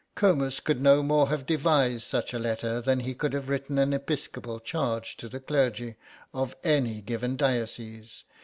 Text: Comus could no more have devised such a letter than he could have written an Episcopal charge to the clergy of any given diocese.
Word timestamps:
Comus 0.15 0.59
could 0.59 0.81
no 0.81 1.03
more 1.03 1.29
have 1.29 1.45
devised 1.45 2.07
such 2.07 2.33
a 2.33 2.39
letter 2.39 2.81
than 2.81 3.01
he 3.01 3.13
could 3.13 3.33
have 3.33 3.49
written 3.49 3.77
an 3.77 3.93
Episcopal 3.93 4.59
charge 4.59 5.15
to 5.17 5.29
the 5.29 5.39
clergy 5.39 5.95
of 6.33 6.55
any 6.63 7.01
given 7.03 7.37
diocese. 7.37 8.23